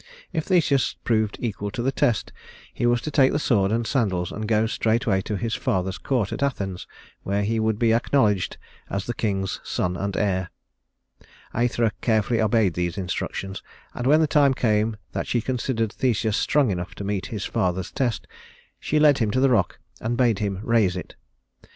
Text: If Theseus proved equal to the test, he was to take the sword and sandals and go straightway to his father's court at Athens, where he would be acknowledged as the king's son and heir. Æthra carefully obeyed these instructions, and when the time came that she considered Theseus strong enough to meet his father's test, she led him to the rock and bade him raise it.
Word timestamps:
If 0.33 0.45
Theseus 0.45 0.95
proved 1.03 1.37
equal 1.39 1.69
to 1.69 1.83
the 1.83 1.91
test, 1.91 2.33
he 2.73 2.87
was 2.87 3.01
to 3.01 3.11
take 3.11 3.31
the 3.33 3.37
sword 3.37 3.71
and 3.71 3.85
sandals 3.85 4.31
and 4.31 4.47
go 4.47 4.65
straightway 4.65 5.21
to 5.21 5.37
his 5.37 5.53
father's 5.53 5.99
court 5.99 6.33
at 6.33 6.41
Athens, 6.41 6.87
where 7.21 7.43
he 7.43 7.59
would 7.59 7.77
be 7.77 7.93
acknowledged 7.93 8.57
as 8.89 9.05
the 9.05 9.13
king's 9.13 9.61
son 9.63 9.95
and 9.95 10.17
heir. 10.17 10.49
Æthra 11.53 11.91
carefully 12.01 12.41
obeyed 12.41 12.73
these 12.73 12.97
instructions, 12.97 13.61
and 13.93 14.07
when 14.07 14.21
the 14.21 14.25
time 14.25 14.55
came 14.55 14.97
that 15.11 15.27
she 15.27 15.39
considered 15.39 15.93
Theseus 15.93 16.35
strong 16.35 16.71
enough 16.71 16.95
to 16.95 17.03
meet 17.03 17.27
his 17.27 17.45
father's 17.45 17.91
test, 17.91 18.25
she 18.79 18.97
led 18.97 19.19
him 19.19 19.29
to 19.29 19.39
the 19.39 19.51
rock 19.51 19.77
and 19.99 20.17
bade 20.17 20.39
him 20.39 20.61
raise 20.63 20.95
it. 20.97 21.15